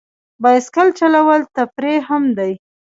[0.43, 2.51] بایسکل چلول تفریح هم دی.